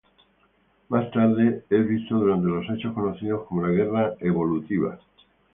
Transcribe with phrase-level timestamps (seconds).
[0.89, 4.97] Más tarde es visto durante los hechos conocidos como la Guerra Evolutiva.